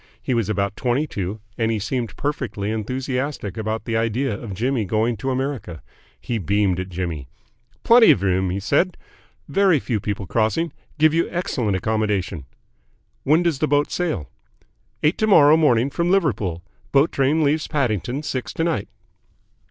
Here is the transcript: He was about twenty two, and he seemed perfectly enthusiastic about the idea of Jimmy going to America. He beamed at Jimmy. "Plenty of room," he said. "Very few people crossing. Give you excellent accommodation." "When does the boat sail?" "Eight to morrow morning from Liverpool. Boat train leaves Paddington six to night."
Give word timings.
He 0.19 0.33
was 0.33 0.49
about 0.49 0.75
twenty 0.75 1.05
two, 1.05 1.41
and 1.59 1.69
he 1.71 1.77
seemed 1.77 2.17
perfectly 2.17 2.71
enthusiastic 2.71 3.55
about 3.55 3.85
the 3.85 3.95
idea 3.95 4.33
of 4.33 4.55
Jimmy 4.55 4.83
going 4.83 5.15
to 5.17 5.29
America. 5.29 5.83
He 6.19 6.39
beamed 6.39 6.79
at 6.79 6.89
Jimmy. 6.89 7.27
"Plenty 7.83 8.09
of 8.09 8.23
room," 8.23 8.49
he 8.49 8.59
said. 8.59 8.97
"Very 9.47 9.79
few 9.79 9.99
people 9.99 10.25
crossing. 10.25 10.73
Give 10.97 11.13
you 11.13 11.29
excellent 11.29 11.75
accommodation." 11.77 12.45
"When 13.25 13.43
does 13.43 13.59
the 13.59 13.67
boat 13.67 13.91
sail?" 13.91 14.27
"Eight 15.03 15.19
to 15.19 15.27
morrow 15.27 15.55
morning 15.55 15.91
from 15.91 16.09
Liverpool. 16.09 16.63
Boat 16.91 17.11
train 17.11 17.43
leaves 17.43 17.67
Paddington 17.67 18.23
six 18.23 18.53
to 18.53 18.63
night." 18.63 18.89